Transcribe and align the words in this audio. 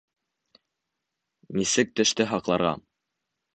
Нисек 1.59 1.93
теште 2.01 2.29
һаҡларға? 2.35 2.75